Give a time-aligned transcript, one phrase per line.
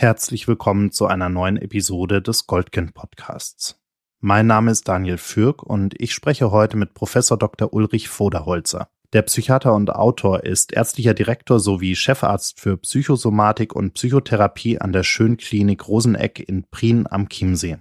[0.00, 3.82] Herzlich willkommen zu einer neuen Episode des Goldkind Podcasts.
[4.20, 7.72] Mein Name ist Daniel Fürk und ich spreche heute mit Professor Dr.
[7.72, 8.90] Ulrich Voderholzer.
[9.12, 15.02] Der Psychiater und Autor ist ärztlicher Direktor sowie Chefarzt für Psychosomatik und Psychotherapie an der
[15.02, 17.78] Schönklinik Roseneck in Prien am Chiemsee.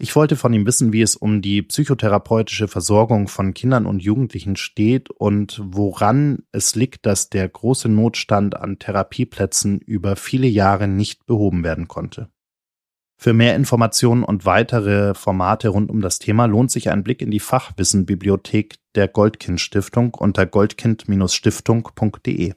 [0.00, 4.54] Ich wollte von ihm wissen, wie es um die psychotherapeutische Versorgung von Kindern und Jugendlichen
[4.54, 11.26] steht und woran es liegt, dass der große Notstand an Therapieplätzen über viele Jahre nicht
[11.26, 12.30] behoben werden konnte.
[13.20, 17.32] Für mehr Informationen und weitere Formate rund um das Thema lohnt sich ein Blick in
[17.32, 22.54] die Fachwissenbibliothek der Goldkind Stiftung unter goldkind-stiftung.de.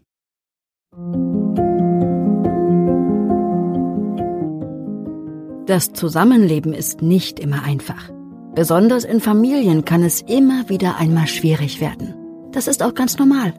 [5.67, 8.09] Das Zusammenleben ist nicht immer einfach.
[8.55, 12.15] Besonders in Familien kann es immer wieder einmal schwierig werden.
[12.51, 13.53] Das ist auch ganz normal.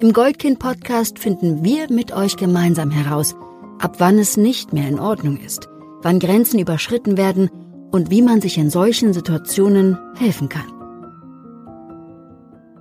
[0.00, 3.36] Im Goldkind-Podcast finden wir mit euch gemeinsam heraus,
[3.78, 5.68] ab wann es nicht mehr in Ordnung ist,
[6.02, 7.50] wann Grenzen überschritten werden
[7.92, 10.72] und wie man sich in solchen Situationen helfen kann.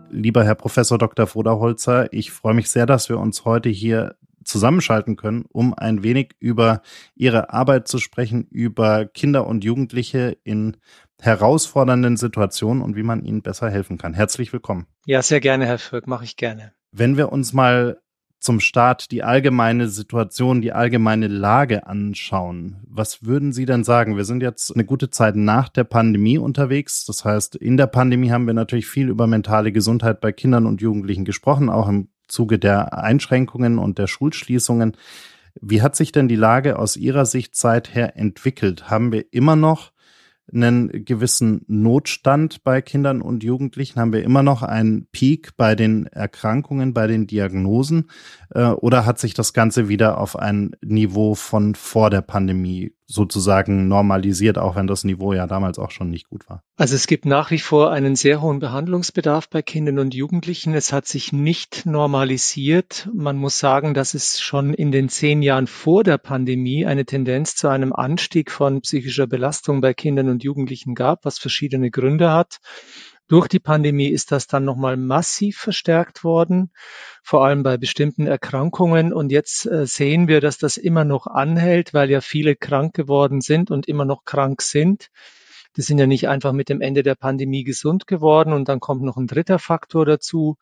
[0.10, 1.28] Lieber Herr Professor Dr.
[1.28, 4.16] Voderholzer, ich freue mich sehr, dass wir uns heute hier
[4.46, 6.82] zusammenschalten können, um ein wenig über
[7.16, 10.78] Ihre Arbeit zu sprechen, über Kinder und Jugendliche in
[11.22, 14.14] herausfordernden Situationen und wie man ihnen besser helfen kann.
[14.14, 14.86] Herzlich willkommen.
[15.06, 16.74] Ja, sehr gerne, Herr Völk, mache ich gerne.
[16.92, 17.98] Wenn wir uns mal
[18.46, 22.78] zum Start die allgemeine Situation, die allgemeine Lage anschauen.
[22.88, 24.18] Was würden Sie denn sagen?
[24.18, 27.06] Wir sind jetzt eine gute Zeit nach der Pandemie unterwegs.
[27.06, 30.80] Das heißt, in der Pandemie haben wir natürlich viel über mentale Gesundheit bei Kindern und
[30.80, 34.98] Jugendlichen gesprochen, auch im Zuge der Einschränkungen und der Schulschließungen.
[35.62, 38.90] Wie hat sich denn die Lage aus Ihrer Sicht seither entwickelt?
[38.90, 39.92] Haben wir immer noch
[40.54, 44.00] einen gewissen Notstand bei Kindern und Jugendlichen?
[44.00, 48.10] Haben wir immer noch einen Peak bei den Erkrankungen, bei den Diagnosen?
[48.52, 53.88] Äh, oder hat sich das Ganze wieder auf ein Niveau von vor der Pandemie sozusagen
[53.88, 56.64] normalisiert, auch wenn das Niveau ja damals auch schon nicht gut war?
[56.76, 60.74] Also es gibt nach wie vor einen sehr hohen Behandlungsbedarf bei Kindern und Jugendlichen.
[60.74, 63.10] Es hat sich nicht normalisiert.
[63.14, 67.56] Man muss sagen, dass es schon in den zehn Jahren vor der Pandemie eine Tendenz
[67.56, 72.58] zu einem Anstieg von psychischer Belastung bei Kindern und Jugendlichen gab, was verschiedene Gründe hat.
[73.28, 76.72] Durch die Pandemie ist das dann nochmal massiv verstärkt worden,
[77.24, 79.12] vor allem bei bestimmten Erkrankungen.
[79.14, 83.42] Und jetzt äh, sehen wir, dass das immer noch anhält, weil ja viele krank geworden
[83.42, 85.10] sind und immer noch krank sind.
[85.76, 88.54] Die sind ja nicht einfach mit dem Ende der Pandemie gesund geworden.
[88.54, 90.58] Und dann kommt noch ein dritter Faktor dazu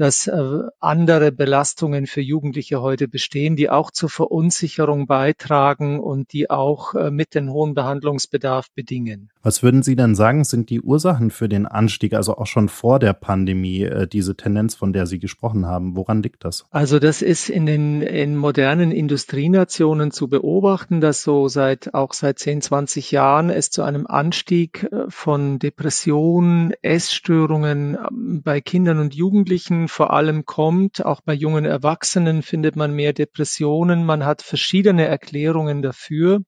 [0.00, 6.48] dass äh, andere Belastungen für Jugendliche heute bestehen, die auch zur Verunsicherung beitragen und die
[6.48, 9.28] auch äh, mit den hohen Behandlungsbedarf bedingen.
[9.42, 12.98] Was würden Sie denn sagen, sind die Ursachen für den Anstieg, also auch schon vor
[12.98, 15.94] der Pandemie, äh, diese Tendenz, von der Sie gesprochen haben?
[15.96, 16.64] Woran liegt das?
[16.70, 22.38] Also das ist in den in modernen Industrienationen zu beobachten, dass so seit auch seit
[22.38, 29.88] 10, 20 Jahren es zu einem Anstieg von Depressionen, Essstörungen ähm, bei Kindern und Jugendlichen
[29.90, 31.04] vor allem kommt.
[31.04, 34.04] Auch bei jungen Erwachsenen findet man mehr Depressionen.
[34.04, 36.40] Man hat verschiedene Erklärungen dafür.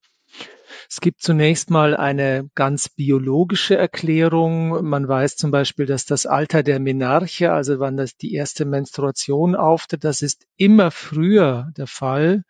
[0.89, 4.85] Es gibt zunächst mal eine ganz biologische Erklärung.
[4.85, 9.55] Man weiß zum Beispiel, dass das Alter der Menarche, also wann das die erste Menstruation
[9.55, 12.45] auftritt, das ist immer früher der Fall.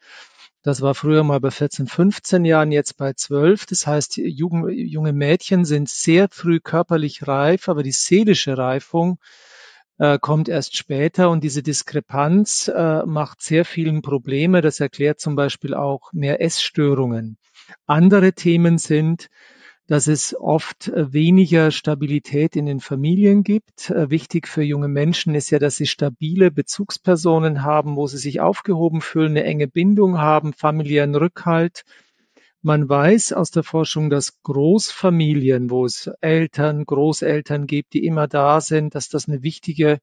[0.62, 3.66] Das war früher mal bei 14, 15 Jahren, jetzt bei 12.
[3.66, 9.18] Das heißt, junge Mädchen sind sehr früh körperlich reif, aber die seelische Reifung
[10.02, 14.60] äh, kommt erst später und diese Diskrepanz äh, macht sehr vielen Probleme.
[14.60, 17.38] Das erklärt zum Beispiel auch mehr Essstörungen.
[17.86, 19.28] Andere Themen sind,
[19.86, 23.90] dass es oft äh, weniger Stabilität in den Familien gibt.
[23.90, 29.02] Wichtig für junge Menschen ist ja, dass sie stabile Bezugspersonen haben, wo sie sich aufgehoben
[29.02, 31.84] fühlen, eine enge Bindung haben, familiären Rückhalt.
[32.62, 38.60] Man weiß aus der Forschung, dass Großfamilien, wo es Eltern, Großeltern gibt, die immer da
[38.60, 39.98] sind, dass das eine wichtige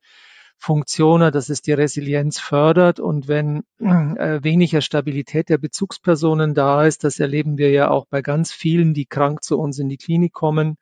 [0.58, 3.00] Funktion hat, dass es die Resilienz fördert.
[3.00, 8.22] Und wenn äh, weniger Stabilität der Bezugspersonen da ist, das erleben wir ja auch bei
[8.22, 10.76] ganz vielen, die krank zu uns in die Klinik kommen,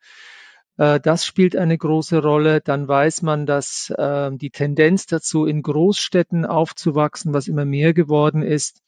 [0.78, 2.60] äh, das spielt eine große Rolle.
[2.60, 8.42] Dann weiß man, dass äh, die Tendenz dazu, in Großstädten aufzuwachsen, was immer mehr geworden
[8.42, 8.82] ist,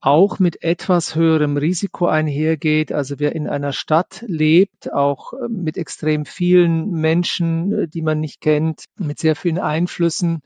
[0.00, 2.92] auch mit etwas höherem Risiko einhergeht.
[2.92, 8.20] Also wer in einer Stadt lebt, auch äh, mit extrem vielen Menschen, äh, die man
[8.20, 10.42] nicht kennt, mit sehr vielen Einflüssen,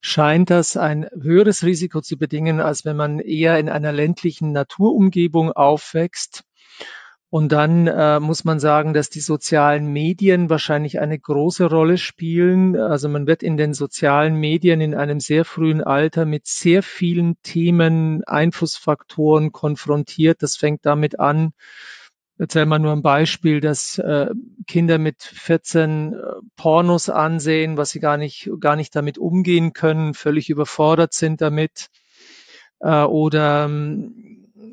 [0.00, 5.52] scheint das ein höheres Risiko zu bedingen, als wenn man eher in einer ländlichen Naturumgebung
[5.52, 6.44] aufwächst.
[7.36, 12.76] Und dann äh, muss man sagen, dass die sozialen Medien wahrscheinlich eine große Rolle spielen.
[12.76, 17.36] Also man wird in den sozialen Medien in einem sehr frühen Alter mit sehr vielen
[17.42, 20.42] Themen, Einflussfaktoren konfrontiert.
[20.42, 21.52] Das fängt damit an,
[22.38, 24.28] Erzähl mal nur ein Beispiel, dass äh,
[24.66, 26.16] Kinder mit 14 äh,
[26.56, 31.90] Pornos ansehen, was sie gar nicht, gar nicht damit umgehen können, völlig überfordert sind damit.
[32.80, 34.15] Äh, oder ähm,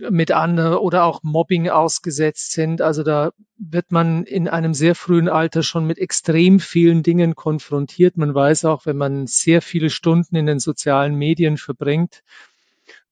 [0.09, 2.81] mit anderen oder auch Mobbing ausgesetzt sind.
[2.81, 8.17] Also da wird man in einem sehr frühen Alter schon mit extrem vielen Dingen konfrontiert.
[8.17, 12.23] Man weiß auch, wenn man sehr viele Stunden in den sozialen Medien verbringt,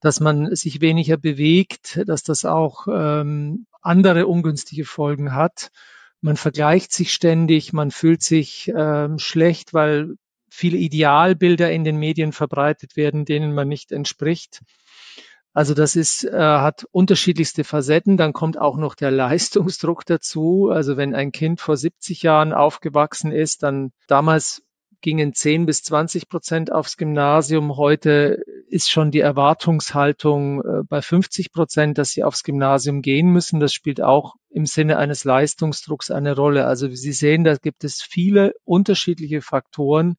[0.02, 5.72] dass man sich weniger bewegt, dass das auch ähm, andere ungünstige Folgen hat.
[6.22, 10.16] Man vergleicht sich ständig, man fühlt sich ähm, schlecht, weil
[10.50, 14.62] viele Idealbilder in den Medien verbreitet werden, denen man nicht entspricht.
[15.54, 18.18] Also das ist, äh, hat unterschiedlichste Facetten.
[18.18, 20.70] Dann kommt auch noch der Leistungsdruck dazu.
[20.72, 24.64] Also wenn ein Kind vor 70 Jahren aufgewachsen ist, dann damals
[25.02, 27.76] gingen 10 bis 20 Prozent aufs Gymnasium.
[27.76, 33.60] Heute ist schon die Erwartungshaltung äh, bei 50 Prozent, dass sie aufs Gymnasium gehen müssen.
[33.60, 36.66] Das spielt auch im Sinne eines Leistungsdrucks eine Rolle.
[36.66, 40.18] Also wie Sie sehen, da gibt es viele unterschiedliche Faktoren,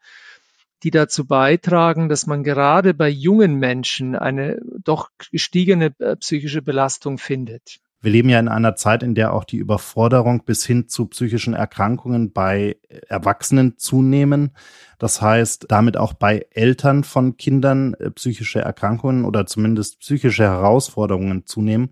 [0.82, 7.18] die dazu beitragen, dass man gerade bei jungen Menschen eine doch gestiegene äh, psychische Belastung
[7.18, 7.80] findet.
[8.02, 11.54] Wir leben ja in einer Zeit, in der auch die Überforderung bis hin zu psychischen
[11.54, 12.76] Erkrankungen bei
[13.08, 14.56] Erwachsenen zunehmen.
[14.98, 21.46] Das heißt, damit auch bei Eltern von Kindern äh, psychische Erkrankungen oder zumindest psychische Herausforderungen
[21.46, 21.90] zunehmen.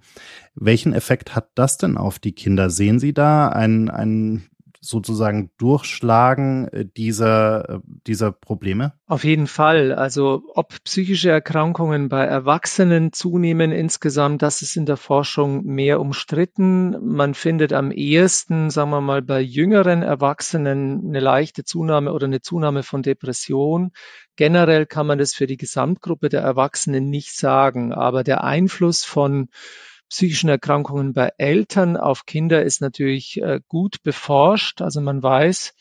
[0.56, 2.70] Welchen Effekt hat das denn auf die Kinder?
[2.70, 8.94] Sehen Sie da ein, ein sozusagen Durchschlagen äh, dieser, äh, dieser Probleme?
[9.06, 9.92] Auf jeden Fall.
[9.92, 16.96] Also ob psychische Erkrankungen bei Erwachsenen zunehmen insgesamt, das ist in der Forschung mehr umstritten.
[17.04, 22.40] Man findet am ehesten, sagen wir mal, bei jüngeren Erwachsenen eine leichte Zunahme oder eine
[22.40, 23.90] Zunahme von Depression.
[24.36, 29.48] Generell kann man das für die Gesamtgruppe der Erwachsenen nicht sagen, aber der Einfluss von
[30.10, 34.82] psychischen Erkrankungen bei Eltern auf Kinder ist natürlich äh, gut beforscht.
[34.82, 35.72] Also man weiß,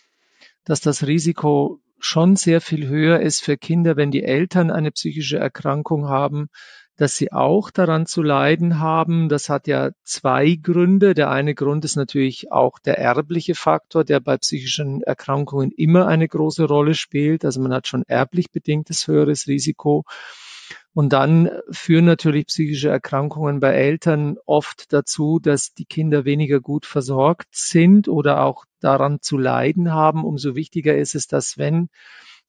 [0.64, 5.38] dass das Risiko schon sehr viel höher ist für Kinder, wenn die Eltern eine psychische
[5.38, 6.48] Erkrankung haben,
[6.96, 9.30] dass sie auch daran zu leiden haben.
[9.30, 11.14] Das hat ja zwei Gründe.
[11.14, 16.28] Der eine Grund ist natürlich auch der erbliche Faktor, der bei psychischen Erkrankungen immer eine
[16.28, 17.46] große Rolle spielt.
[17.46, 20.04] Also man hat schon erblich bedingtes höheres Risiko.
[21.00, 26.86] Und dann führen natürlich psychische Erkrankungen bei Eltern oft dazu, dass die Kinder weniger gut
[26.86, 30.26] versorgt sind oder auch daran zu leiden haben.
[30.26, 31.88] Umso wichtiger ist es, dass wenn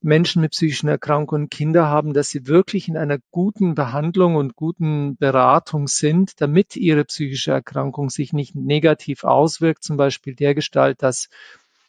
[0.01, 5.17] Menschen mit psychischen Erkrankungen Kinder haben, dass sie wirklich in einer guten Behandlung und guten
[5.17, 11.29] Beratung sind, damit ihre psychische Erkrankung sich nicht negativ auswirkt, zum Beispiel der Gestalt, dass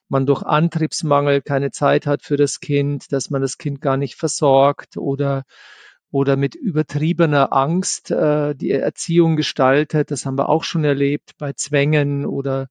[0.10, 4.14] man durch Antriebsmangel keine Zeit hat für das Kind, dass man das Kind gar nicht
[4.14, 5.44] versorgt oder
[6.12, 10.12] oder mit übertriebener Angst äh, die Erziehung gestaltet.
[10.12, 12.68] Das haben wir auch schon erlebt bei Zwängen oder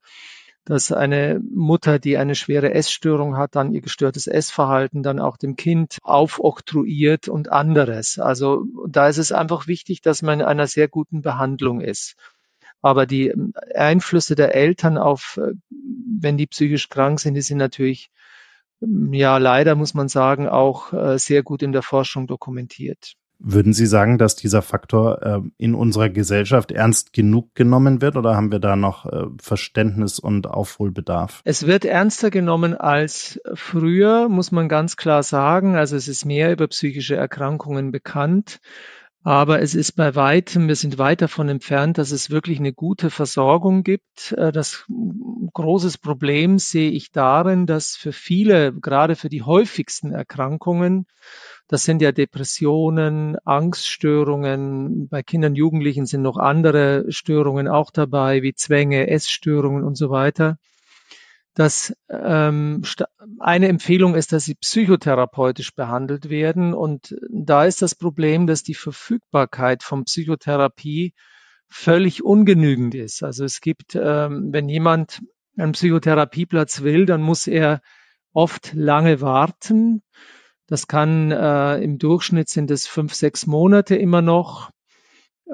[0.64, 5.56] dass eine Mutter, die eine schwere Essstörung hat, dann ihr gestörtes Essverhalten dann auch dem
[5.56, 8.18] Kind aufoktroyiert und anderes.
[8.18, 12.14] Also da ist es einfach wichtig, dass man in einer sehr guten Behandlung ist.
[12.82, 13.34] Aber die
[13.74, 15.52] Einflüsse der Eltern auf, äh,
[16.20, 18.10] wenn die psychisch krank sind, die sind natürlich,
[18.80, 23.16] ja, leider muss man sagen, auch äh, sehr gut in der Forschung dokumentiert.
[23.42, 28.36] Würden Sie sagen, dass dieser Faktor äh, in unserer Gesellschaft ernst genug genommen wird oder
[28.36, 31.40] haben wir da noch äh, Verständnis und Aufholbedarf?
[31.44, 35.74] Es wird ernster genommen als früher, muss man ganz klar sagen.
[35.74, 38.60] Also es ist mehr über psychische Erkrankungen bekannt.
[39.22, 43.10] Aber es ist bei weitem, wir sind weit davon entfernt, dass es wirklich eine gute
[43.10, 44.32] Versorgung gibt.
[44.32, 44.86] Äh, das
[45.52, 51.06] großes Problem sehe ich darin, dass für viele, gerade für die häufigsten Erkrankungen,
[51.68, 55.08] das sind ja Depressionen, Angststörungen.
[55.08, 60.56] Bei Kindern, Jugendlichen sind noch andere Störungen auch dabei, wie Zwänge, Essstörungen und so weiter.
[61.54, 62.82] Das ähm,
[63.40, 66.74] eine Empfehlung ist, dass sie psychotherapeutisch behandelt werden.
[66.74, 71.12] Und da ist das Problem, dass die Verfügbarkeit von Psychotherapie
[71.68, 73.22] völlig ungenügend ist.
[73.22, 75.22] Also es gibt, ähm, wenn jemand
[75.56, 77.80] einen Psychotherapieplatz will, dann muss er
[78.32, 80.02] oft lange warten.
[80.66, 84.70] Das kann äh, im Durchschnitt sind es fünf, sechs Monate immer noch.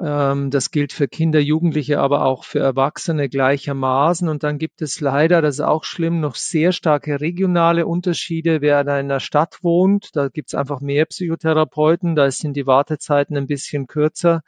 [0.03, 4.29] Ähm, das gilt für Kinder, Jugendliche, aber auch für Erwachsene gleichermaßen.
[4.29, 8.61] Und dann gibt es leider, das ist auch schlimm, noch sehr starke regionale Unterschiede.
[8.61, 13.37] Wer in einer Stadt wohnt, da gibt es einfach mehr Psychotherapeuten, da sind die Wartezeiten
[13.37, 14.41] ein bisschen kürzer.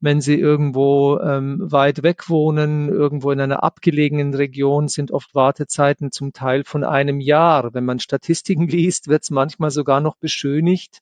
[0.00, 6.12] wenn sie irgendwo ähm, weit weg wohnen, irgendwo in einer abgelegenen Region, sind oft Wartezeiten
[6.12, 7.74] zum Teil von einem Jahr.
[7.74, 11.00] Wenn man Statistiken liest, wird es manchmal sogar noch beschönigt.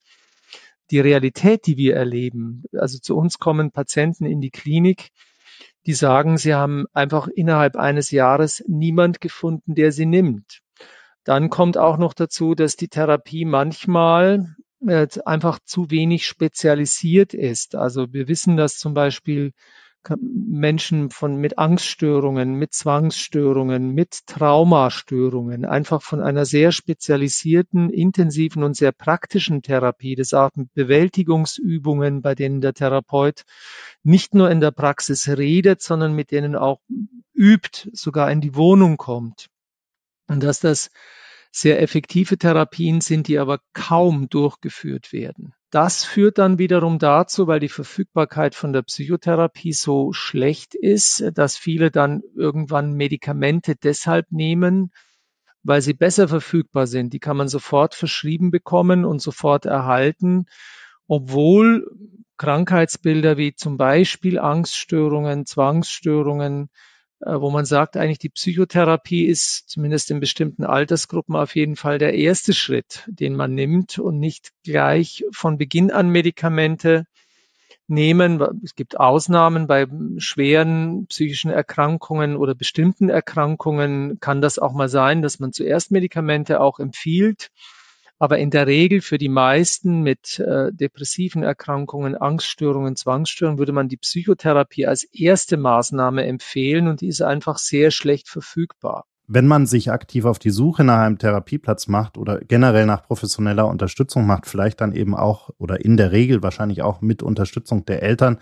[0.90, 5.10] Die Realität, die wir erleben, also zu uns kommen Patienten in die Klinik,
[5.86, 10.60] die sagen, sie haben einfach innerhalb eines Jahres niemand gefunden, der sie nimmt.
[11.24, 14.54] Dann kommt auch noch dazu, dass die Therapie manchmal
[14.86, 17.74] äh, einfach zu wenig spezialisiert ist.
[17.74, 19.52] Also wir wissen, dass zum Beispiel
[20.18, 28.76] Menschen von, mit Angststörungen, mit Zwangsstörungen, mit Traumastörungen einfach von einer sehr spezialisierten, intensiven und
[28.76, 33.44] sehr praktischen Therapie, auch mit Bewältigungsübungen, bei denen der Therapeut
[34.02, 36.80] nicht nur in der Praxis redet, sondern mit denen auch
[37.34, 39.48] übt, sogar in die Wohnung kommt.
[40.28, 40.90] Und dass das
[41.52, 45.54] sehr effektive Therapien sind, die aber kaum durchgeführt werden.
[45.76, 51.58] Das führt dann wiederum dazu, weil die Verfügbarkeit von der Psychotherapie so schlecht ist, dass
[51.58, 54.90] viele dann irgendwann Medikamente deshalb nehmen,
[55.64, 57.12] weil sie besser verfügbar sind.
[57.12, 60.46] Die kann man sofort verschrieben bekommen und sofort erhalten,
[61.08, 61.86] obwohl
[62.38, 66.70] Krankheitsbilder wie zum Beispiel Angststörungen, Zwangsstörungen,
[67.20, 72.14] wo man sagt, eigentlich die Psychotherapie ist zumindest in bestimmten Altersgruppen auf jeden Fall der
[72.14, 77.06] erste Schritt, den man nimmt und nicht gleich von Beginn an Medikamente
[77.88, 78.42] nehmen.
[78.64, 79.86] Es gibt Ausnahmen bei
[80.18, 86.60] schweren psychischen Erkrankungen oder bestimmten Erkrankungen kann das auch mal sein, dass man zuerst Medikamente
[86.60, 87.50] auch empfiehlt.
[88.18, 93.88] Aber in der Regel für die meisten mit äh, depressiven Erkrankungen, Angststörungen, Zwangsstörungen würde man
[93.88, 99.04] die Psychotherapie als erste Maßnahme empfehlen und die ist einfach sehr schlecht verfügbar.
[99.28, 103.66] Wenn man sich aktiv auf die Suche nach einem Therapieplatz macht oder generell nach professioneller
[103.66, 108.04] Unterstützung macht, vielleicht dann eben auch oder in der Regel wahrscheinlich auch mit Unterstützung der
[108.04, 108.38] Eltern,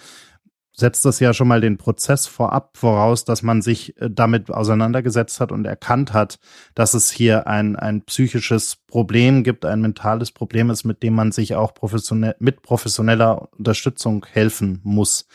[0.77, 5.41] setzt das ja schon mal den Prozess vorab voraus, dass man sich äh, damit auseinandergesetzt
[5.41, 6.39] hat und erkannt hat,
[6.75, 11.33] dass es hier ein, ein psychisches Problem gibt, ein mentales Problem ist, mit dem man
[11.33, 15.27] sich auch professionell, mit professioneller Unterstützung helfen muss.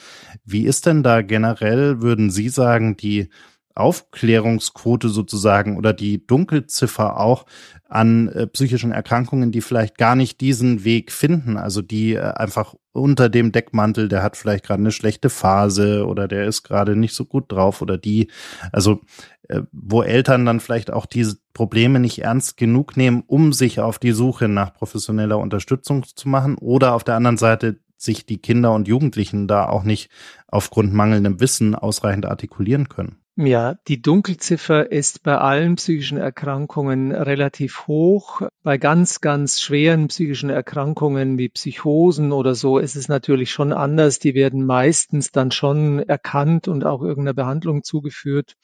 [0.44, 3.30] Wie ist denn da generell, würden Sie sagen, die
[3.76, 7.46] Aufklärungsquote sozusagen oder die Dunkelziffer auch
[7.88, 12.76] an äh, psychischen Erkrankungen, die vielleicht gar nicht diesen Weg finden, also die äh, einfach
[12.92, 17.16] unter dem Deckmantel, der hat vielleicht gerade eine schlechte Phase oder der ist gerade nicht
[17.16, 18.30] so gut drauf oder die,
[18.72, 19.02] also
[19.48, 24.00] äh, wo Eltern dann vielleicht auch diese Probleme nicht ernst genug nehmen, um sich auf
[24.00, 28.74] die Suche nach professioneller Unterstützung zu machen oder auf der anderen Seite sich die Kinder
[28.74, 30.10] und Jugendlichen da auch nicht
[30.48, 33.19] aufgrund mangelndem Wissen ausreichend artikulieren können.
[33.42, 38.42] Ja, die Dunkelziffer ist bei allen psychischen Erkrankungen relativ hoch.
[38.64, 44.20] Bei ganz, ganz schweren psychischen Erkrankungen wie Psychosen oder so ist es natürlich schon anders.
[44.20, 48.56] Die werden meistens dann schon erkannt und auch irgendeiner Behandlung zugeführt.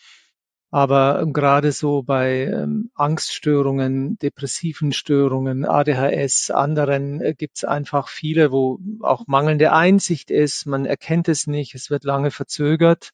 [0.72, 8.52] Aber gerade so bei ähm, Angststörungen, depressiven Störungen, ADHS, anderen äh, gibt es einfach viele,
[8.52, 10.66] wo auch mangelnde Einsicht ist.
[10.66, 13.14] Man erkennt es nicht, es wird lange verzögert.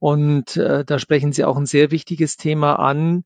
[0.00, 3.24] Und äh, da sprechen Sie auch ein sehr wichtiges Thema an.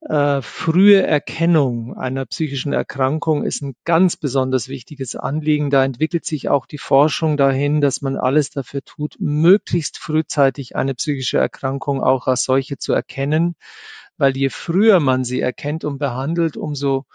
[0.00, 5.70] Äh, frühe Erkennung einer psychischen Erkrankung ist ein ganz besonders wichtiges Anliegen.
[5.70, 10.94] Da entwickelt sich auch die Forschung dahin, dass man alles dafür tut, möglichst frühzeitig eine
[10.94, 13.54] psychische Erkrankung auch als solche zu erkennen,
[14.16, 17.06] weil je früher man sie erkennt und behandelt, umso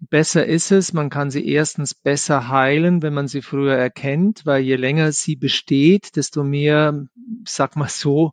[0.00, 0.92] besser ist es.
[0.92, 5.36] Man kann sie erstens besser heilen, wenn man sie früher erkennt, weil je länger sie
[5.36, 7.04] besteht, desto mehr,
[7.46, 8.32] sag mal so,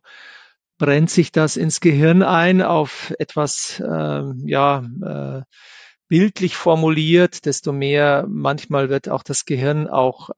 [0.78, 5.42] brennt sich das ins Gehirn ein auf etwas, äh, ja, äh,
[6.08, 10.30] bildlich formuliert, desto mehr manchmal wird auch das Gehirn auch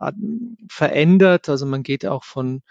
[0.69, 1.49] verändert.
[1.49, 2.63] Also man geht auch von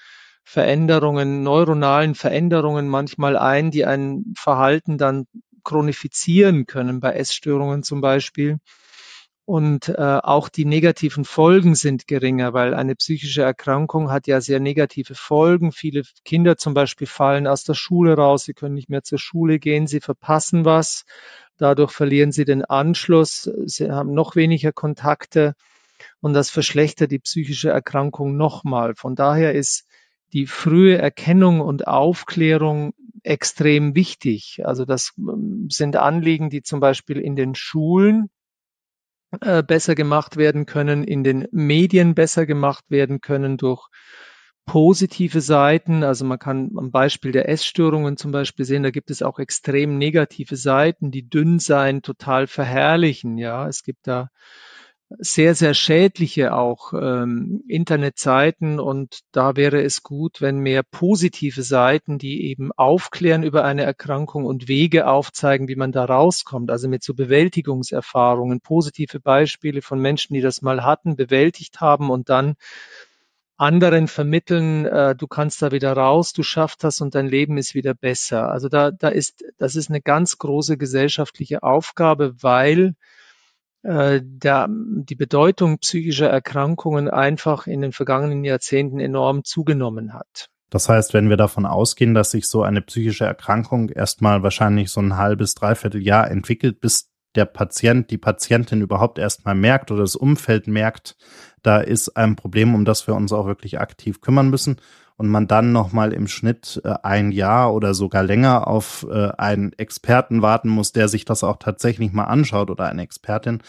[0.43, 5.27] Veränderungen, neuronalen Veränderungen manchmal ein, die ein Verhalten dann
[5.69, 8.57] chronifizieren können, bei Essstörungen zum Beispiel.
[9.45, 14.59] Und äh, auch die negativen Folgen sind geringer, weil eine psychische Erkrankung hat ja sehr
[14.59, 15.71] negative Folgen.
[15.71, 19.57] Viele Kinder zum Beispiel fallen aus der Schule raus, sie können nicht mehr zur Schule
[19.57, 21.05] gehen, sie verpassen was,
[21.57, 25.55] dadurch verlieren sie den Anschluss, sie haben noch weniger Kontakte
[26.21, 28.93] und das verschlechtert die psychische Erkrankung nochmal.
[28.95, 29.85] Von daher ist
[30.31, 34.61] die frühe Erkennung und Aufklärung extrem wichtig.
[34.63, 38.29] Also das ähm, sind Anliegen, die zum Beispiel in den Schulen
[39.41, 43.87] äh, besser gemacht werden können, in den Medien besser gemacht werden können durch
[44.65, 46.03] positive Seiten.
[46.03, 49.97] Also man kann am Beispiel der Essstörungen zum Beispiel sehen, da gibt es auch extrem
[49.97, 53.37] negative Seiten, die dünn sein total verherrlichen.
[53.37, 54.29] Ja, es gibt da
[55.17, 62.19] sehr, sehr schädliche auch ähm, Internetseiten und da wäre es gut, wenn mehr positive Seiten,
[62.19, 67.03] die eben aufklären über eine Erkrankung und Wege aufzeigen, wie man da rauskommt, also mit
[67.03, 72.55] so Bewältigungserfahrungen, positive Beispiele von Menschen, die das mal hatten, bewältigt haben und dann
[73.57, 77.73] anderen vermitteln, äh, du kannst da wieder raus, du schaffst das und dein Leben ist
[77.73, 78.49] wieder besser.
[78.49, 82.95] Also da, da ist, das ist eine ganz große gesellschaftliche Aufgabe, weil
[83.83, 90.49] äh, die Bedeutung psychischer Erkrankungen einfach in den vergangenen Jahrzehnten enorm zugenommen hat.
[90.69, 95.01] Das heißt, wenn wir davon ausgehen, dass sich so eine psychische Erkrankung erstmal wahrscheinlich so
[95.01, 100.15] ein halbes, dreiviertel Jahr entwickelt, bis der Patient, die Patientin überhaupt erstmal merkt oder das
[100.15, 101.15] Umfeld merkt,
[101.61, 104.77] da ist ein Problem, um das wir uns auch wirklich aktiv kümmern müssen
[105.19, 109.73] und man dann nochmal im Schnitt äh, ein Jahr oder sogar länger auf äh, einen
[109.73, 113.61] Experten warten muss, der sich das auch tatsächlich mal anschaut oder eine Expertin,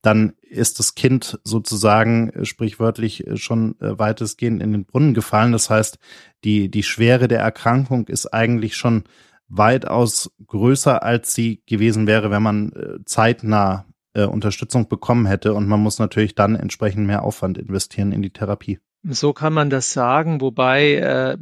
[0.00, 5.50] dann ist das Kind sozusagen äh, sprichwörtlich äh, schon äh, weitestgehend in den Brunnen gefallen.
[5.50, 5.98] Das heißt,
[6.44, 9.02] die, die Schwere der Erkrankung ist eigentlich schon
[9.48, 12.72] weitaus größer, als sie gewesen wäre, wenn man
[13.04, 15.52] zeitnah Unterstützung bekommen hätte.
[15.52, 18.78] Und man muss natürlich dann entsprechend mehr Aufwand investieren in die Therapie.
[19.04, 21.36] So kann man das sagen, wobei, äh,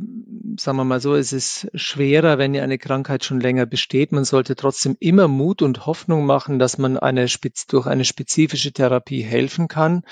[0.58, 4.12] sagen wir mal so, es ist schwerer, wenn eine Krankheit schon länger besteht.
[4.12, 7.26] Man sollte trotzdem immer Mut und Hoffnung machen, dass man eine,
[7.68, 10.04] durch eine spezifische Therapie helfen kann.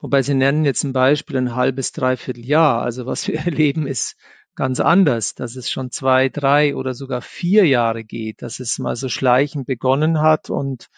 [0.00, 2.80] Wobei Sie nennen jetzt ein Beispiel ein halbes, dreiviertel Jahr.
[2.82, 4.16] Also was wir erleben ist
[4.54, 8.96] ganz anders, dass es schon zwei, drei oder sogar vier Jahre geht, dass es mal
[8.96, 10.88] so schleichend begonnen hat und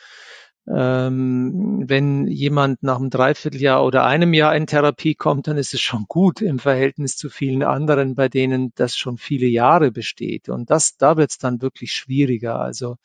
[0.69, 5.81] ähm, wenn jemand nach einem Dreivierteljahr oder einem Jahr in Therapie kommt, dann ist es
[5.81, 10.49] schon gut im Verhältnis zu vielen anderen, bei denen das schon viele Jahre besteht.
[10.49, 12.61] Und das, da wird es dann wirklich schwieriger.
[12.61, 12.97] Also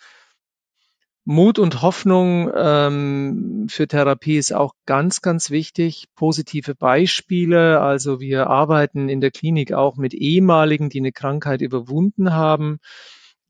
[1.24, 6.06] Mut und Hoffnung ähm, für Therapie ist auch ganz, ganz wichtig.
[6.16, 7.82] Positive Beispiele.
[7.82, 12.80] Also wir arbeiten in der Klinik auch mit ehemaligen, die eine Krankheit überwunden haben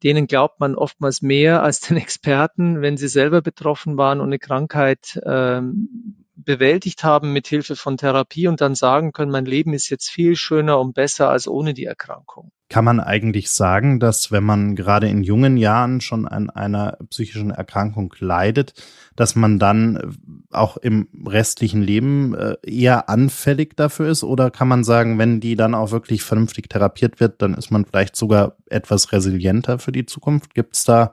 [0.05, 4.39] denen glaubt man oftmals mehr als den Experten, wenn sie selber betroffen waren und eine
[4.39, 9.89] Krankheit ähm, bewältigt haben mit Hilfe von Therapie und dann sagen können, mein Leben ist
[9.89, 12.51] jetzt viel schöner und besser als ohne die Erkrankung.
[12.67, 17.51] Kann man eigentlich sagen, dass wenn man gerade in jungen Jahren schon an einer psychischen
[17.51, 18.73] Erkrankung leidet,
[19.15, 20.17] dass man dann
[20.51, 24.23] auch im restlichen Leben äh, eher anfällig dafür ist?
[24.23, 27.85] Oder kann man sagen, wenn die dann auch wirklich vernünftig therapiert wird, dann ist man
[27.85, 30.55] vielleicht sogar etwas resilienter für die Zukunft?
[30.55, 31.11] Gibt es da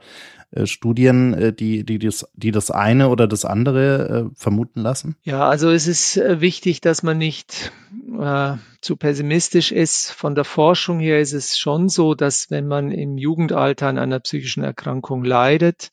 [0.52, 5.16] äh, Studien, äh, die, die, das, die das eine oder das andere äh, vermuten lassen?
[5.22, 7.72] Ja, also es ist wichtig, dass man nicht
[8.20, 10.10] äh, zu pessimistisch ist.
[10.10, 14.20] Von der Forschung her ist es schon so, dass wenn man im Jugendalter an einer
[14.20, 15.90] psychischen Erkrankung leidet,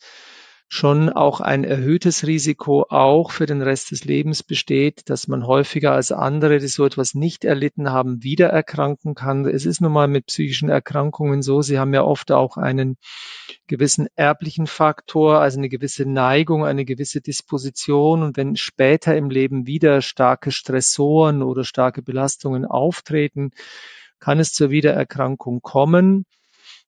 [0.71, 5.93] schon auch ein erhöhtes Risiko auch für den Rest des Lebens besteht, dass man häufiger
[5.93, 9.47] als andere, die so etwas nicht erlitten haben, wieder erkranken kann.
[9.47, 12.97] Es ist nun mal mit psychischen Erkrankungen so, sie haben ja oft auch einen
[13.65, 18.21] gewissen erblichen Faktor, also eine gewisse Neigung, eine gewisse Disposition.
[18.21, 23.49] Und wenn später im Leben wieder starke Stressoren oder starke Belastungen auftreten,
[24.19, 26.25] kann es zur Wiedererkrankung kommen.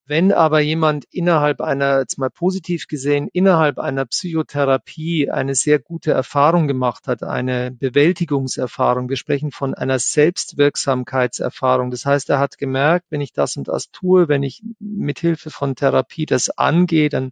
[0.08, 6.12] Wenn aber jemand innerhalb einer, jetzt mal positiv gesehen, innerhalb einer Psychotherapie eine sehr gute
[6.12, 11.92] Erfahrung gemacht hat, eine Bewältigungserfahrung, wir sprechen von einer Selbstwirksamkeitserfahrung.
[11.92, 15.52] Das heißt, er hat gemerkt, wenn ich das und das tue, wenn ich mit Hilfe
[15.52, 17.32] von Therapie das angehe, dann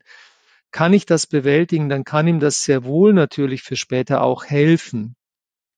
[0.71, 5.15] kann ich das bewältigen, dann kann ihm das sehr wohl natürlich für später auch helfen.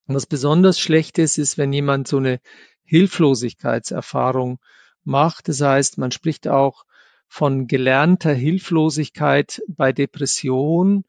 [0.07, 2.41] Und was besonders schlecht ist, ist, wenn jemand so eine
[2.83, 4.59] Hilflosigkeitserfahrung
[5.03, 5.47] macht.
[5.47, 6.85] Das heißt, man spricht auch
[7.27, 11.05] von gelernter Hilflosigkeit bei Depression,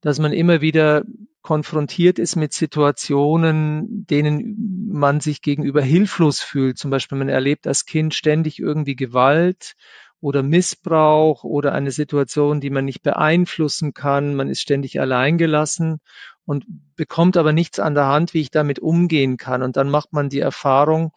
[0.00, 1.04] dass man immer wieder
[1.42, 6.78] konfrontiert ist mit Situationen, denen man sich gegenüber hilflos fühlt.
[6.78, 9.74] Zum Beispiel man erlebt als Kind ständig irgendwie Gewalt
[10.20, 14.36] oder Missbrauch oder eine Situation, die man nicht beeinflussen kann.
[14.36, 15.98] Man ist ständig alleingelassen
[16.46, 16.64] und
[16.96, 19.62] bekommt aber nichts an der Hand, wie ich damit umgehen kann.
[19.62, 21.12] Und dann macht man die Erfahrung,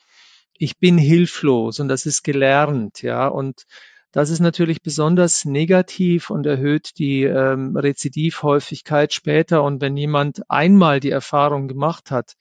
[0.60, 3.28] ich bin hilflos und das ist gelernt, ja.
[3.28, 3.66] Und
[4.12, 9.64] das ist natürlich besonders negativ und erhöht die ähm, Rezidivhäufigkeit später.
[9.64, 12.34] Und wenn jemand einmal die Erfahrung gemacht hat,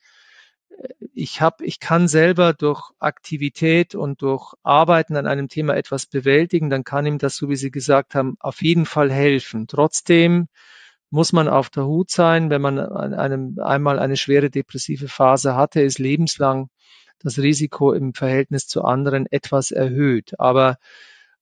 [0.69, 6.05] äh, ich habe, ich kann selber durch Aktivität und durch Arbeiten an einem Thema etwas
[6.05, 9.67] bewältigen, dann kann ihm das, so wie Sie gesagt haben, auf jeden Fall helfen.
[9.67, 10.47] Trotzdem
[11.09, 15.55] muss man auf der Hut sein, wenn man an einem, einmal eine schwere depressive Phase
[15.55, 16.69] hatte, ist lebenslang
[17.23, 20.39] das Risiko im Verhältnis zu anderen etwas erhöht.
[20.39, 20.77] Aber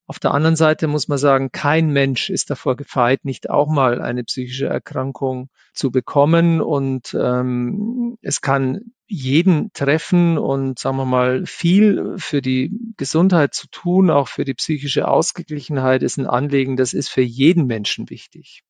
[0.08, 4.02] Auf der anderen Seite muss man sagen, kein Mensch ist davor gefeit, nicht auch mal
[4.02, 6.62] eine psychische Erkrankung zu bekommen.
[6.62, 13.68] Und ähm, es kann jeden treffen und sagen wir mal, viel für die Gesundheit zu
[13.68, 18.62] tun, auch für die psychische Ausgeglichenheit ist ein Anliegen, das ist für jeden Menschen wichtig.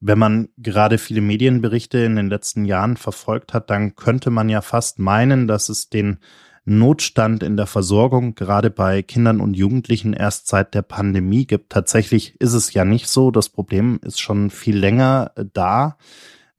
[0.00, 4.62] Wenn man gerade viele Medienberichte in den letzten Jahren verfolgt hat, dann könnte man ja
[4.62, 6.18] fast meinen, dass es den
[6.68, 11.70] Notstand in der Versorgung gerade bei Kindern und Jugendlichen erst seit der Pandemie gibt.
[11.70, 13.30] Tatsächlich ist es ja nicht so.
[13.30, 15.96] Das Problem ist schon viel länger äh, da.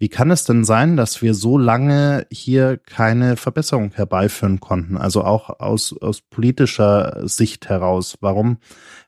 [0.01, 4.95] Wie kann es denn sein, dass wir so lange hier keine Verbesserung herbeiführen konnten?
[4.95, 8.15] Also auch aus, aus politischer Sicht heraus.
[8.21, 8.59] Warum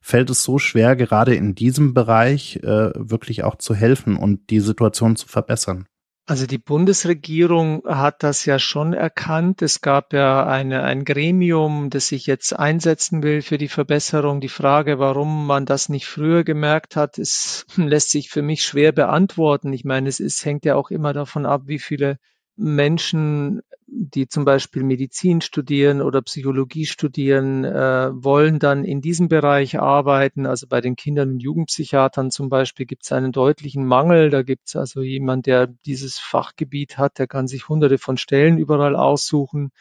[0.01, 4.59] fällt es so schwer, gerade in diesem Bereich äh, wirklich auch zu helfen und die
[4.59, 5.87] Situation zu verbessern?
[6.31, 9.61] Also die Bundesregierung hat das ja schon erkannt.
[9.61, 14.39] Es gab ja eine, ein Gremium, das sich jetzt einsetzen will für die Verbesserung.
[14.39, 18.93] Die Frage, warum man das nicht früher gemerkt hat, ist, lässt sich für mich schwer
[18.93, 19.73] beantworten.
[19.73, 22.17] Ich meine, es ist, hängt ja auch immer davon ab, wie viele
[22.55, 29.79] Menschen, die zum Beispiel Medizin studieren oder Psychologie studieren, äh, wollen dann in diesem Bereich
[29.79, 30.45] arbeiten.
[30.45, 34.29] Also bei den Kindern- und Jugendpsychiatern zum Beispiel gibt es einen deutlichen Mangel.
[34.29, 38.57] Da gibt es also jemand, der dieses Fachgebiet hat, der kann sich hunderte von Stellen
[38.57, 39.71] überall aussuchen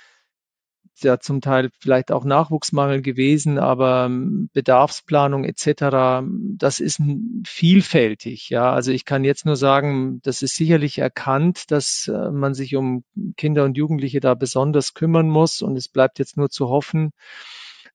[1.05, 6.25] ja zum Teil vielleicht auch Nachwuchsmangel gewesen, aber ähm, Bedarfsplanung etc.,
[6.57, 7.01] das ist
[7.47, 8.51] vielfältig.
[8.51, 12.77] Ja, also ich kann jetzt nur sagen, das ist sicherlich erkannt, dass äh, man sich
[12.77, 13.05] um
[13.37, 17.13] Kinder und Jugendliche da besonders kümmern muss und es bleibt jetzt nur zu hoffen,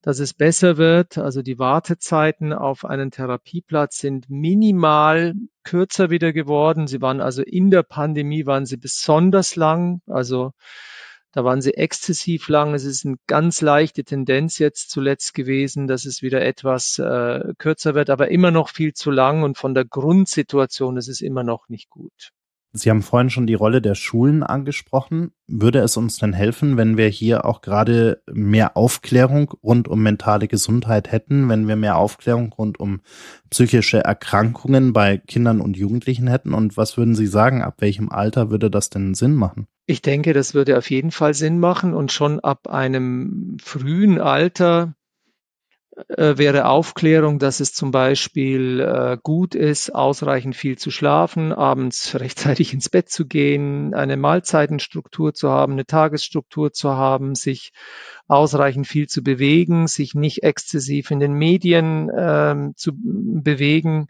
[0.05, 1.17] dass es besser wird.
[1.17, 6.85] Also die Wartezeiten auf einen Therapieplatz sind minimal kürzer wieder geworden.
[6.85, 10.01] Sie waren also in der Pandemie waren sie besonders lang.
[10.05, 10.51] Also
[11.35, 12.73] da waren sie exzessiv lang.
[12.73, 17.93] Es ist eine ganz leichte Tendenz jetzt zuletzt gewesen, dass es wieder etwas äh, kürzer
[17.93, 21.67] wird, aber immer noch viel zu lang und von der Grundsituation ist es immer noch
[21.67, 22.31] nicht gut.
[22.77, 25.31] Sie haben vorhin schon die Rolle der Schulen angesprochen.
[25.47, 30.47] Würde es uns denn helfen, wenn wir hier auch gerade mehr Aufklärung rund um mentale
[30.47, 32.99] Gesundheit hätten, wenn wir mehr Aufklärung rund um
[33.49, 36.53] psychische Erkrankungen bei Kindern und Jugendlichen hätten?
[36.53, 39.67] Und was würden Sie sagen, ab welchem Alter würde das denn Sinn machen?
[39.85, 44.95] Ich denke, das würde auf jeden Fall Sinn machen und schon ab einem frühen Alter
[46.09, 52.15] äh, wäre Aufklärung, dass es zum Beispiel äh, gut ist, ausreichend viel zu schlafen, abends
[52.19, 57.71] rechtzeitig ins Bett zu gehen, eine Mahlzeitenstruktur zu haben, eine Tagesstruktur zu haben, sich
[58.27, 64.07] ausreichend viel zu bewegen, sich nicht exzessiv in den Medien äh, zu bewegen,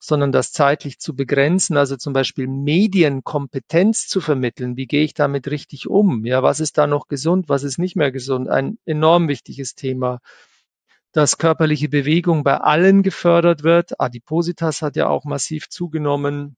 [0.00, 4.76] sondern das zeitlich zu begrenzen, also zum Beispiel Medienkompetenz zu vermitteln.
[4.76, 6.24] Wie gehe ich damit richtig um?
[6.24, 7.48] Ja, was ist da noch gesund?
[7.48, 8.48] Was ist nicht mehr gesund?
[8.48, 10.20] Ein enorm wichtiges Thema
[11.12, 14.00] dass körperliche Bewegung bei allen gefördert wird.
[14.00, 16.56] Adipositas hat ja auch massiv zugenommen.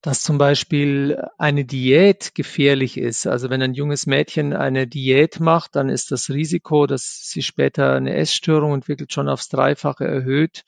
[0.00, 3.26] Dass zum Beispiel eine Diät gefährlich ist.
[3.26, 7.94] Also wenn ein junges Mädchen eine Diät macht, dann ist das Risiko, dass sie später
[7.94, 10.64] eine Essstörung entwickelt, schon aufs Dreifache erhöht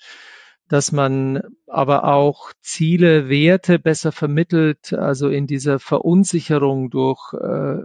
[0.71, 7.83] dass man aber auch Ziele, Werte besser vermittelt, also in dieser Verunsicherung durch äh,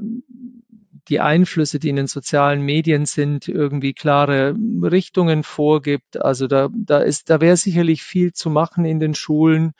[1.07, 6.21] die Einflüsse, die in den sozialen Medien sind, irgendwie klare Richtungen vorgibt.
[6.21, 9.73] Also da, da ist, da wäre sicherlich viel zu machen in den Schulen,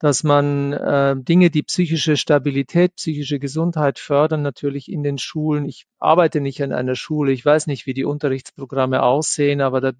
[0.00, 5.66] dass man äh, Dinge, die psychische Stabilität, psychische Gesundheit fördern, natürlich in den Schulen.
[5.66, 9.92] Ich arbeite nicht an einer Schule, ich weiß nicht, wie die Unterrichtsprogramme aussehen, aber da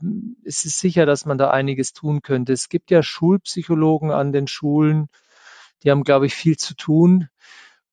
[0.43, 2.55] ist es sicher, dass man da einiges tun könnte.
[2.55, 5.09] Es gibt ja Schulpsychologen an den Schulen,
[5.83, 7.29] die haben, glaube ich, viel zu tun.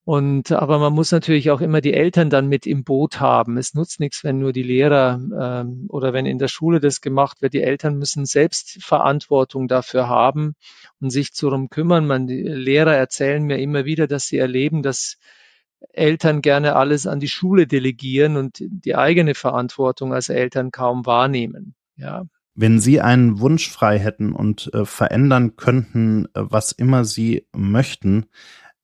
[0.08, 3.58] Und aber man muss natürlich auch immer die Eltern dann mit im Boot haben.
[3.58, 7.42] Es nutzt nichts, wenn nur die Lehrer ähm, oder wenn in der Schule das gemacht
[7.42, 7.52] wird.
[7.52, 10.56] Die Eltern müssen selbst Verantwortung dafür haben
[11.02, 12.08] und sich darum kümmern.
[12.08, 15.18] Man, die Lehrer erzählen mir immer wieder, dass sie erleben, dass
[15.92, 21.76] Eltern gerne alles an die Schule delegieren und die eigene Verantwortung als Eltern kaum wahrnehmen.
[21.98, 22.24] Ja.
[22.56, 28.28] Wenn Sie einen Wunsch frei hätten und äh, verändern könnten, äh, was immer Sie möchten,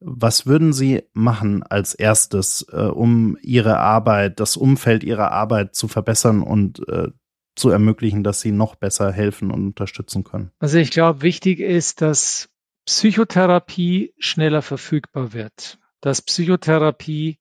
[0.05, 5.87] was würden Sie machen als erstes, äh, um Ihre Arbeit, das Umfeld Ihrer Arbeit zu
[5.87, 7.09] verbessern und äh,
[7.55, 10.51] zu ermöglichen, dass Sie noch besser helfen und unterstützen können?
[10.59, 12.49] Also ich glaube, wichtig ist, dass
[12.85, 17.39] Psychotherapie schneller verfügbar wird, dass Psychotherapie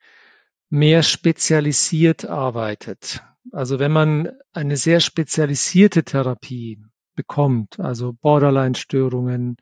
[0.69, 3.23] mehr spezialisiert arbeitet.
[3.51, 6.79] Also wenn man eine sehr spezialisierte Therapie
[7.15, 9.57] bekommt, also Borderline-Störungen,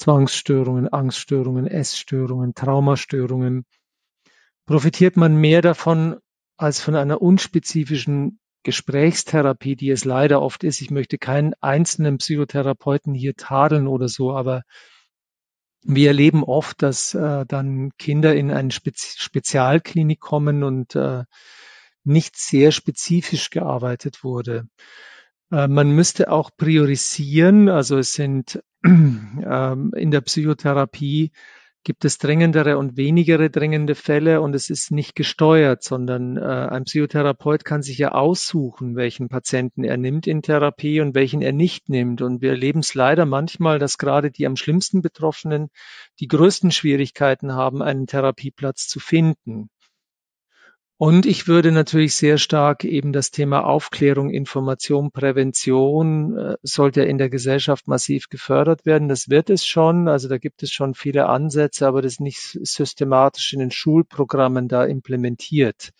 [0.00, 3.66] Zwangsstörungen, Angststörungen, Essstörungen, Traumastörungen,
[4.64, 6.16] profitiert man mehr davon
[6.56, 10.80] als von einer unspezifischen Gesprächstherapie, die es leider oft ist.
[10.80, 14.62] Ich möchte keinen einzelnen Psychotherapeuten hier tadeln oder so, aber
[15.82, 21.24] wir erleben oft, dass äh, dann Kinder in eine Spez Spezialklinik kommen und äh,
[22.04, 24.66] nicht sehr spezifisch gearbeitet wurde.
[25.50, 31.32] Äh, man müsste auch priorisieren, also es sind in der Psychotherapie
[31.82, 36.84] gibt es dringendere und wenigere dringende Fälle und es ist nicht gesteuert, sondern äh, ein
[36.84, 41.88] Psychotherapeut kann sich ja aussuchen, welchen Patienten er nimmt in Therapie und welchen er nicht
[41.88, 42.20] nimmt.
[42.20, 45.68] Und wir erleben es leider manchmal, dass gerade die am schlimmsten Betroffenen
[46.20, 49.70] die größten Schwierigkeiten haben, einen Therapieplatz zu finden.
[51.02, 57.16] Und ich würde natürlich sehr stark eben das Thema Aufklärung, Information, Prävention äh, sollte in
[57.16, 59.08] der Gesellschaft massiv gefördert werden.
[59.08, 60.08] Das wird es schon.
[60.08, 64.84] Also da gibt es schon viele Ansätze, aber das nicht systematisch in den Schulprogrammen da
[64.84, 65.92] implementiert.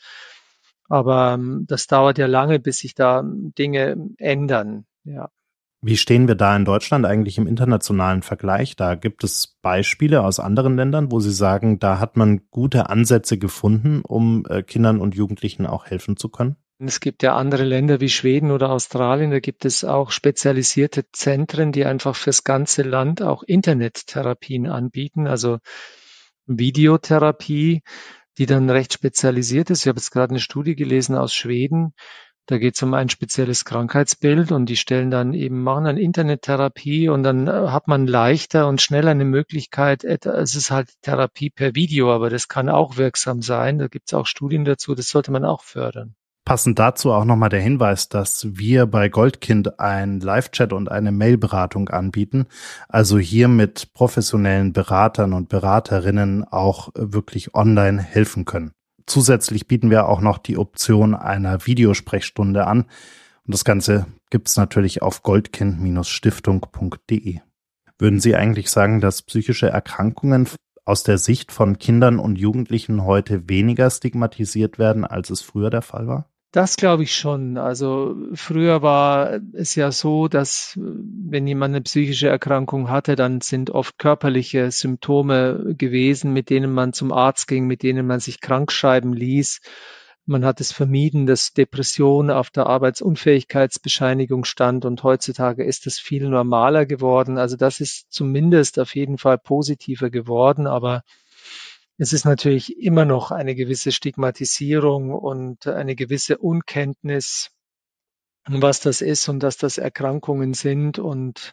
[0.90, 4.84] Aber ähm, das dauert ja lange, bis sich da Dinge ändern.
[5.04, 5.30] Ja.
[5.82, 8.76] Wie stehen wir da in Deutschland eigentlich im internationalen Vergleich?
[8.76, 13.38] Da gibt es Beispiele aus anderen Ländern, wo Sie sagen, da hat man gute Ansätze
[13.38, 16.56] gefunden, um äh, Kindern und Jugendlichen auch helfen zu können?
[16.78, 21.72] Es gibt ja andere Länder wie Schweden oder Australien, da gibt es auch spezialisierte Zentren,
[21.72, 25.58] die einfach fürs ganze Land auch Internettherapien anbieten, also
[26.46, 27.82] Videotherapie,
[28.38, 29.82] die dann recht spezialisiert ist.
[29.82, 31.92] Ich habe jetzt gerade eine Studie gelesen aus Schweden,
[32.46, 37.08] da geht es um ein spezielles Krankheitsbild und die stellen dann eben, machen dann Internettherapie
[37.08, 41.74] und dann äh, hat man leichter und schneller eine Möglichkeit, es ist halt Therapie per
[41.74, 43.78] Video, aber das kann auch wirksam sein.
[43.78, 46.14] Da gibt es auch Studien dazu, das sollte man auch fördern.
[46.44, 51.90] Passend dazu auch nochmal der Hinweis, dass wir bei Goldkind ein Live-Chat und eine Mail-Beratung
[51.90, 52.46] anbieten.
[52.88, 58.72] Also hier mit professionellen Beratern und Beraterinnen auch wirklich online helfen können.
[59.10, 62.82] Zusätzlich bieten wir auch noch die Option einer Videosprechstunde an.
[63.44, 67.40] Und das Ganze gibt's natürlich auf goldkind-stiftung.de.
[67.98, 70.48] Würden Sie eigentlich sagen, dass psychische Erkrankungen
[70.84, 75.82] aus der Sicht von Kindern und Jugendlichen heute weniger stigmatisiert werden, als es früher der
[75.82, 76.29] Fall war?
[76.52, 77.58] Das glaube ich schon.
[77.58, 83.70] Also früher war es ja so, dass wenn jemand eine psychische Erkrankung hatte, dann sind
[83.70, 88.72] oft körperliche Symptome gewesen, mit denen man zum Arzt ging, mit denen man sich krank
[88.72, 89.60] schreiben ließ.
[90.26, 96.28] Man hat es vermieden, dass Depression auf der Arbeitsunfähigkeitsbescheinigung stand und heutzutage ist es viel
[96.28, 97.38] normaler geworden.
[97.38, 101.02] Also das ist zumindest auf jeden Fall positiver geworden, aber
[102.00, 107.50] es ist natürlich immer noch eine gewisse Stigmatisierung und eine gewisse Unkenntnis,
[108.48, 111.52] was das ist und dass das Erkrankungen sind und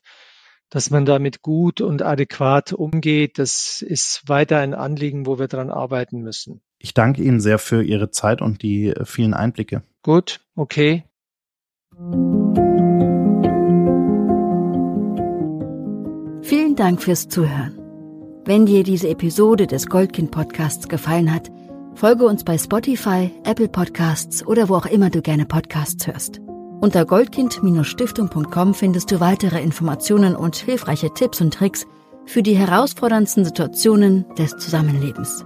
[0.70, 5.70] dass man damit gut und adäquat umgeht, das ist weiter ein Anliegen, wo wir dran
[5.70, 6.62] arbeiten müssen.
[6.78, 9.84] Ich danke Ihnen sehr für Ihre Zeit und die vielen Einblicke.
[10.02, 11.04] Gut, okay.
[16.42, 17.87] Vielen Dank fürs Zuhören.
[18.48, 21.52] Wenn dir diese Episode des Goldkind Podcasts gefallen hat,
[21.96, 26.40] folge uns bei Spotify, Apple Podcasts oder wo auch immer du gerne Podcasts hörst.
[26.80, 31.86] Unter goldkind-stiftung.com findest du weitere Informationen und hilfreiche Tipps und Tricks
[32.26, 35.44] für die herausforderndsten Situationen des Zusammenlebens.